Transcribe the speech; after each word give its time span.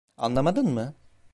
Anlamadın 0.17 0.67
mı? 0.69 0.95